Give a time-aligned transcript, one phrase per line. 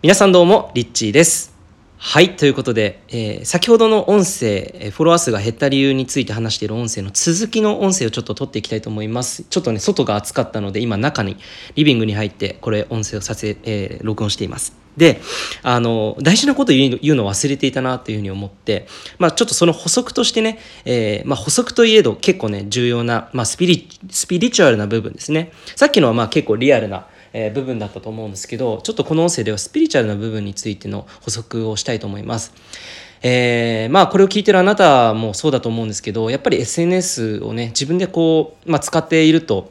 [0.00, 1.52] 皆さんどうも、リッチーです。
[1.96, 9.42] はい、ということで、えー先ほどの音声、えフォロワー数が減った理由について話している音声の続きの音声をちょっと取っていきたいと思います。
[9.42, 11.36] ちょっとね、外が暑かったので、今中に、
[11.74, 14.76] リビングに入って、これ音声をさせ、えー録音しています。
[14.96, 15.20] で、
[15.64, 18.86] あの、大事なこと言うの忘れていたなというふうに思って、
[19.18, 25.50] まあちょっとその補足としてね、えーまあ補足といえど結構ね、重要な、まあスピリ、スピリチュアルな部分ですね。
[25.74, 27.08] さっきのはまあ結構リアルな、
[27.38, 32.52] えー部分だったと思うんですけどちょっとこの音声ではスピリチュアルな部分についての補足をしたいと思います。
[33.22, 39.70] えーまあこれを聞いてるあなたもそうだと思うんですけどやっぱり SNS をね自分でこう、まあ、使っていると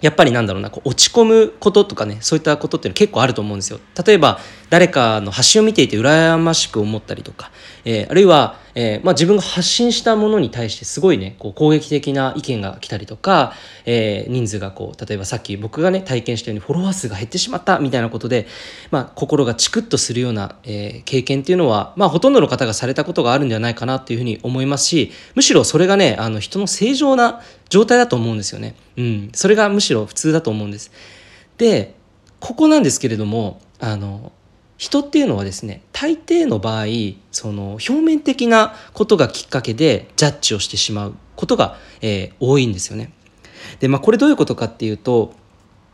[0.00, 3.80] やっぱりなんだろうなこう落ち込むこととかねそういったことって結構あると思うんですよ。
[4.04, 7.50] 例えば誰かの発信を見ていて羨ましく思ったりとか、
[7.84, 13.52] えーあるいは、えーまあ、自分が発信したものに対してすごいねこう攻撃的な意見が来たりとか、
[13.86, 18.46] えー人数がこう例えばさっき僕がね体験したようにフォロワー数が減ってしまったみたいなことで、
[18.90, 27.40] まあ、心がチクッとするような、えー経験っていうのは、まあ、ほとんどの方がされたことがあるんじゃないかなっていうふうに思いますしむしろそれがねあの人の正常な
[27.74, 28.76] 状態だと思うんですよね。
[28.96, 30.92] うん、それがむしろ普通だと思うんです。
[31.58, 31.96] で
[32.38, 34.30] ここなんですけれどもあの
[34.78, 36.84] 人っていうのはですね大抵の場合
[37.32, 43.12] その表面的なことがきっかけでジャッジをしてしまうことが、えー多いんですよね。
[43.80, 45.34] でまあこれどういうことかっていうと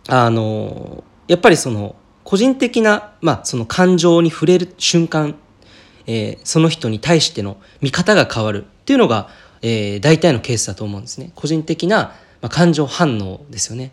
[0.07, 5.37] あのやっぱりその個人的な、まあ、その感情に触れる瞬間、
[6.07, 9.31] えーその人に対しての見方が変わるっていうのが、
[9.63, 11.33] えー大体のケースだと思うんですね。
[11.35, 13.93] 個人的な、まあ、感情反応ですよね。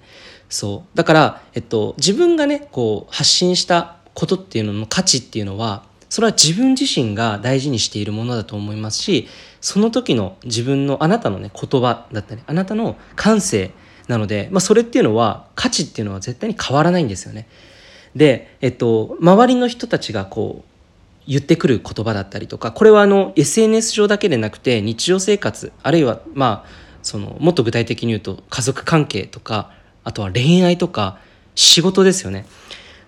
[0.50, 0.98] そう。
[0.98, 9.28] だから、えっと、自分がねこう発信したことっていうのの価値っていうのはそれは自分自身が大事にしているものだと思いますし
[9.62, 13.72] その時の自分のあなたのね言葉だったりあなたの感性
[14.08, 17.48] なので、まあ、それっていうのは価値っていうのは絶対に変わらないんですよね。
[18.16, 20.77] で、えっと、周りの人たちがこう
[21.28, 26.70] 言ってくる言葉だったりとかこれはあの SNS 上だけでなくて日常生活あるいはまあ
[27.04, 29.72] そのもっと具体的に言うと家族関係とか
[30.04, 31.20] あとは恋愛とか
[31.56, 32.46] 仕事ですよね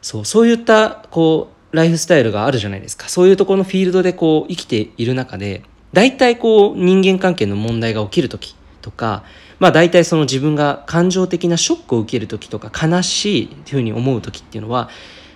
[0.01, 5.63] そうそういったこうライフスタイルがあるじゃないですかそういうところのフィールドでこう生きている中で
[5.93, 9.23] 大体こう人間関係の問題が起きる時とか
[9.59, 14.89] まあ大体その自分が感情的なショックを受ける時とか悲しいというふうに思う時っていうのは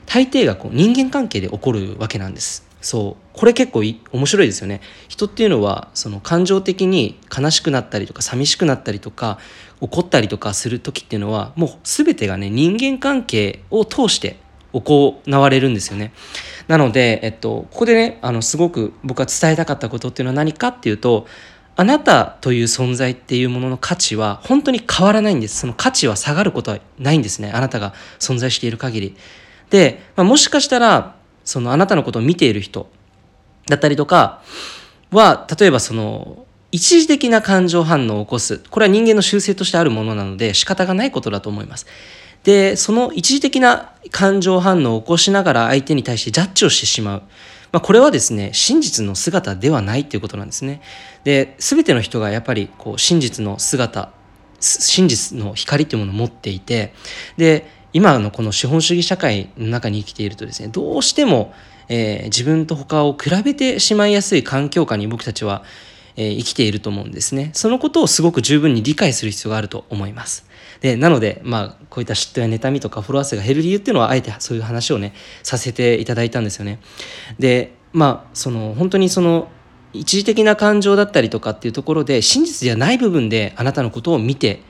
[0.06, 2.73] 大抵がこう人間関係で起こるわけなんです。
[2.84, 3.24] そう。
[3.32, 4.82] これ結構面白いですよね。
[5.08, 9.40] 人っていうのはその感情的に悲しくなったりとか寂しくなったりとか
[9.80, 14.38] 怒ったりとかする時っていうのはもう全てがね人間関係を通して
[14.74, 16.14] 行われるんですよね。
[16.68, 21.26] なので、えっと、ここでねあのすごく僕が伝えたかったことっていうのは何かっていうと
[21.78, 25.62] あなたという存在っていうものの価値は本当に変わらないんです。
[25.62, 29.16] その価値は下がることはないんですねあなたが存在している限り。
[29.70, 32.90] で、まあ、もしかしたらそのあなたのことを見ている人
[33.68, 34.42] だったりとか
[35.12, 38.58] は例えばその一時的な感情反応を起こす。
[38.70, 41.86] これは人間の習性としてあるものなので仕方がないことだと思います。
[42.44, 47.24] でその一時的な感情反応を起こしながら相手に対してジャッジをしてしまう。
[47.72, 50.82] まあ、これはですね真実の姿ではないということなんですね。
[51.24, 54.12] で全ての人がやっぱりこう真実の姿
[54.60, 56.94] 真実の光というものを持っていて
[57.38, 61.54] で今のこの資本主義社会の中に生きているとですねどうしても、
[61.90, 65.64] えー自分と他を比べてしまいやすい環境下に僕たちは、
[66.16, 67.52] えー生きていると思うんですね。
[67.54, 70.46] そのことをすごく十分に理解する必要があると思います。
[70.82, 76.80] でなのでまあこういった嫉妬や妬みとかフォロワー数が減る理由っていうのはあえてそういう話をねさせていただいたんですよね。
[77.40, 79.48] でまあその本当にその
[79.94, 84.62] 一時的な感情だったりとかっていうところで真実じゃない部分であなたのことを見て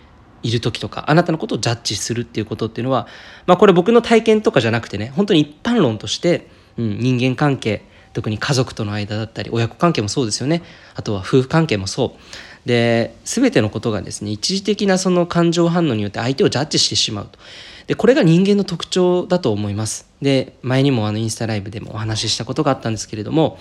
[0.44, 3.08] いる時とかあなたのことをジャッジするっていうことっていうのは、
[3.48, 7.84] まあ、これ僕の体験とかじゃなくてね本当に一般論として、うん、人間関係
[8.14, 10.62] 特に家族との間だったり親子関係もそうですよね。
[10.94, 12.68] あとは夫婦関係もそう。
[12.68, 17.40] で全てのことがですね一時的なその感情反応によって相手をジャッジしてしまうと。
[17.88, 20.08] でこれが人間の特徴だと思います。
[20.22, 23.60] で前にもあのインスタライブでもお話ししたことがあったんですけれども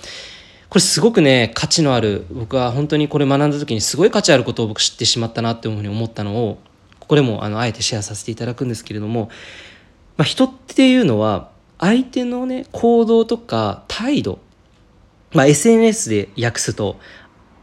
[0.69, 6.59] これすごくね価値のある僕は本当にこれ学んだ時にすごい価値あることを僕知ってしまったなっていうふうに思ったのを
[7.13, 9.29] これもあのあえてシェアさせていただくんですけれども、
[10.17, 14.39] まあ、人っていうのは相手のね行動とか態度、
[15.35, 16.99] まあ、SNS で訳すと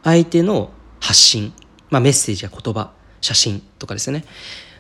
[0.04, 0.70] 相手の
[1.00, 1.52] 発信、
[1.90, 2.92] まあ、メッセージや言葉
[3.22, 4.24] 写真とかですね。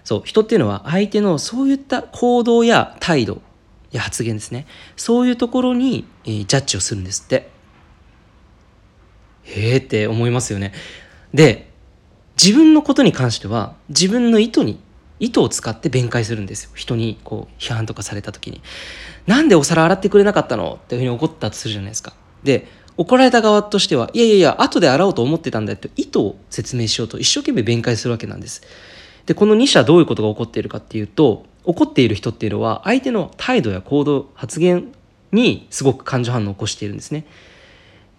[0.04, 3.42] そう人っていうのは相手のそういった行動や態度
[3.89, 4.68] や発言ですね。
[4.95, 7.50] そういうところに、えージャッジをするんですって。
[9.45, 10.74] へえって思いますよね。
[11.33, 11.69] で
[12.41, 14.80] 自分のことに関しては自分の意図に
[15.19, 16.69] 意図を使って弁解するんですよ。
[16.74, 18.62] 人にこう批判とかされた時に
[19.27, 22.13] 「なんでお皿洗ってくれなかったの?」っていうふうに怒ったとするじゃないですか。
[22.44, 28.62] で怒られた側としてはいやいやいや後で洗おうと思ってたんだよって意図を説明しようと一生懸命弁解するわけなんです。
[29.25, 34.94] でこの2者どういうことが起こっているかっていうと怒っている人っていうのは相手の態度や行動発言
[35.31, 37.25] にすごく感情反応を起こしているんですね。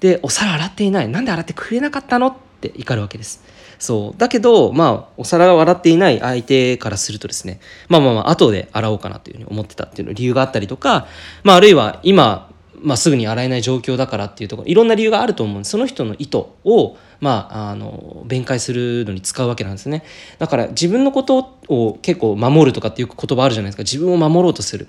[0.01, 1.09] でお皿洗っていない。
[1.09, 2.29] なんで洗ってくれなかったの？
[2.29, 3.43] って怒るわけです。
[3.81, 4.19] そう。
[4.19, 11.09] だけどまあお皿を洗っていない相手からするとですねまあまあまあ後で洗おうかなというふうに思ってたっていう理由があったりとか
[11.43, 12.51] まああるいは今
[12.83, 20.03] まあ、すぐに洗えない状況だからっていうところいろんな理由があると思うんでその人の意図を、まあ、あの弁解するのに使うわけなんですね。
[20.39, 23.83] だから自分のことを結構守るとかっていう言葉あるじゃないですか。
[23.83, 24.89] 自分を守ろうとする。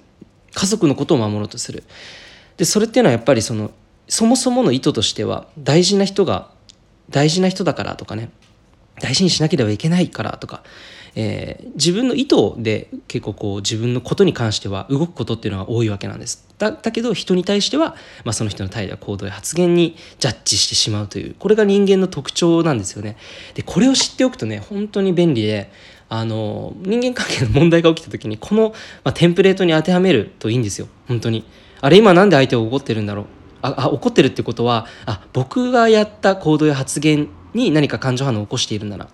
[0.54, 1.84] 家族のことを守ろうとする。
[2.58, 3.72] でそれっていうのはやっぱりその
[4.08, 6.50] そもそもの意図としては大事な人が
[7.10, 8.30] 大事な人だからとかね。
[9.02, 10.64] 大事にしなければいけないからとか
[11.16, 16.48] えー、自分の意図で結構こう自分のことに関しては動くことっていうのは多いわけなんです。
[16.58, 23.18] だだけど人に対しては、まあ、その人の態度や行動や発言にジャッジしてしまうというこれが人間の特徴なんですよね。
[23.56, 25.72] でこれを知っておくとね本当に便利で
[26.08, 28.70] あの人間関係の問題が起きた時にこの、
[29.04, 31.44] まあ、テンプレートに当てはめるといいんですよ本当に。
[31.82, 33.26] あれ今なんで相手が怒ってるんだろう
[33.64, 39.08] ああ怒ってるってことはあ僕がやった行動や発言に何か感情反応を起こしているんだな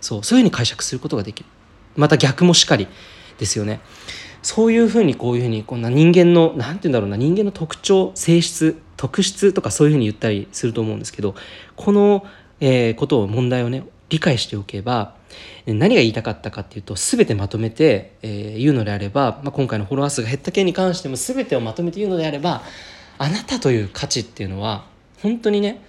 [0.00, 1.48] そうそういうふうに解釈することができる。
[1.96, 2.88] また逆もしかり
[3.38, 3.80] ですよね。
[4.42, 11.34] そういうふうにこういうふうにこんな人間の何て言うんだろうな人間の特徴性質特質とかそういうふうに言ったりすると思うんですけど
[11.76, 12.26] この、
[12.60, 15.14] えー、ことを問題をね理解しておけば
[15.66, 22.60] 何が言いたかったかっていうと全てまとめて、えー、言うのであれば、まあ、今回のフォロワー数が減った件に関しても全てをまとめて言うのであれば
[23.16, 24.84] あなたという価値っていうのは
[25.22, 25.82] 本当にね、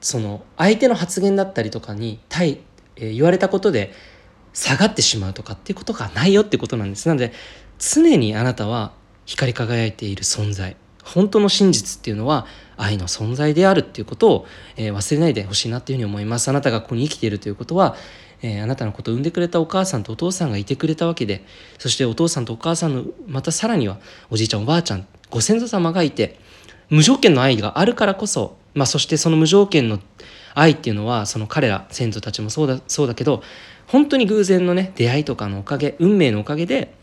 [0.00, 2.60] その相手の発言だったりとかに対
[3.00, 3.92] え言われたことで
[4.52, 7.06] 下がってしまうとかっていうことがないよってことなんです。
[7.08, 7.32] なので
[7.78, 8.92] 常にあなたは
[9.24, 10.76] 光り輝いている存在。
[11.04, 12.46] 本当の真実っていうのは
[12.76, 14.46] 愛の存在であるっていうことを、
[14.76, 16.48] えー、忘れないでほしいなっていうふうに思います。
[16.48, 17.96] あなたがここに生きているということは、
[18.42, 21.44] えー、あなたのことを産んでくれたお母さんとお父さんがいてくれたわけで
[21.78, 23.98] そしてお父さんとお母さんのまたさらには
[24.30, 26.38] おじいちゃんおばあちゃんご先祖様がいて
[26.90, 29.98] 無条件の愛があるからこそ、まあ、そしてその無条件の
[30.54, 33.42] 愛っていうのはその彼ら先祖たちもそうだそうだけど
[33.88, 36.94] 本当に偶然のね出会いとかのおかげ運命のおかげで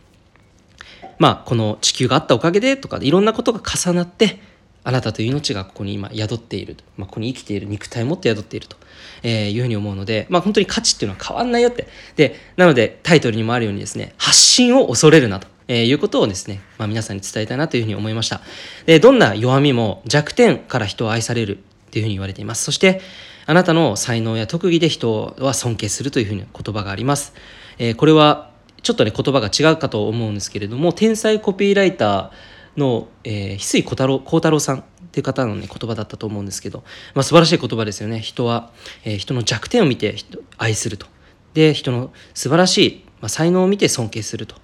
[1.20, 4.40] まあこの地球があったおかげでとかいろんなことが重なって
[4.86, 8.78] あなたという命がここに今宿っている、まあ、ここに生きている肉体を持って宿っていると、
[9.24, 15.55] えいうふうに思うので、まあ、本当に価値っていうのは変わんないよってでなのでタイトルにもあるようにですね発信を恐れるなと。
[15.68, 18.42] えー、いうことをですね、まあ、皆さんに伝えたいなというふうに思いました。
[18.86, 22.64] で、どんな弱みも弱点から人を愛されるっていうふうに言われています。
[22.64, 23.02] そして、
[23.48, 27.34] あなたの才能や特技で人は尊敬するというふうな言葉があります。
[27.78, 28.52] えー、これは
[28.82, 36.84] ちょっとね言葉が違うかと思うんですけれども天才コピーライターの、えー、翡翠小太郎幸太郎さんっていう方のね言葉だったと思うんですけど、
[37.14, 38.72] まあ、素晴らしい言葉ですよね人は、
[39.04, 40.16] えー、人の弱点を見て
[40.58, 41.08] 愛すると
[41.54, 44.56] で人の素晴らしい、まあ、才能を見て尊敬すると、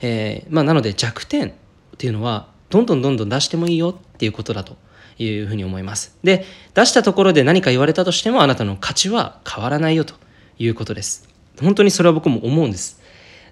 [0.00, 1.52] えーまあ、なので弱点っ
[1.98, 4.76] ていうのはどんどんどんどん出してもいいよっていうことだと
[5.18, 6.16] いうふうに思います。
[6.22, 6.44] で、
[6.74, 10.14] 出したところで何か言われたとしてもあなたの価値は変わらないよと
[10.60, 11.28] いうことです。
[11.60, 13.00] 本当にそれは僕も思うんです。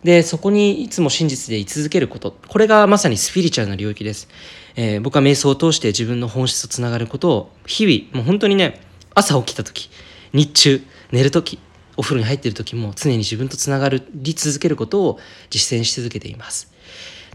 [0.04, 2.36] で、そこにいつも真実で居続けること。
[2.46, 4.28] これがまさにスピリチュアルな領域です。
[4.76, 8.80] えー、僕は瞑想を通して自分の本質とつながることを日々、もう本当にね、
[9.12, 9.90] 朝起きた時、
[10.32, 11.58] 日中、寝る時、
[11.96, 14.00] お風呂に入っている時も常に自分とつながり
[14.34, 15.18] 続けることを
[15.50, 16.72] 実践し続けています。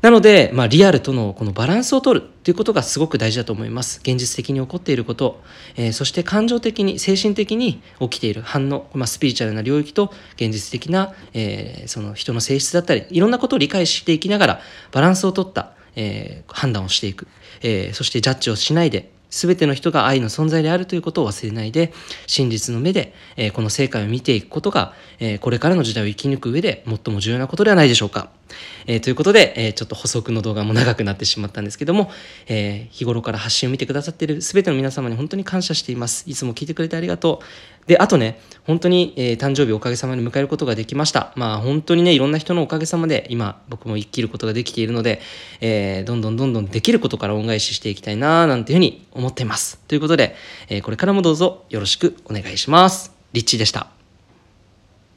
[0.01, 3.99] なので、まあ、リアルとのこのバランスを取るということがすごく大事だと思います。
[4.03, 5.41] 現実的に起こっていること、
[5.75, 14.61] えー、そして感情的に、精神的に起きている反応、まあ、スピリチュアルな領域と現実的な、えー、その人の性質だったり、いろんなことを理解していきながら、
[14.91, 17.27] バランスを取った、えー、判断をしていく、
[17.63, 21.93] えそしてジャッジをしないで、全ての人が愛の存在であるということを忘れないで、
[22.27, 28.29] 真実の目で、えこの世界を見ていくことが、えこれからの時代を生き抜く上で最も重要なことではないでしょうか。
[28.85, 32.09] えー、ということで、えー、ちょっと補足の動画も長くなってしまったんですけども、
[32.47, 36.23] えー、日頃から発信を見てくださっている全ての皆様に本当に感謝しています。
[36.27, 37.45] いつも聞いてくれてありがとう。
[37.87, 41.31] で、あとね、本当に、えー、誕生日おかげさまで迎えることができました。
[41.35, 45.21] まあ本当にね、いろんな人のおかげさまで今僕も生きることができているので、
[45.61, 49.79] えー、どんどんどんどんできることから恩返ししていきたいななんていうふうに思っています。
[49.87, 50.35] ということで、
[50.67, 53.13] えー、これからもどうぞよろしくお願いします。
[53.31, 53.96] リッチーでした。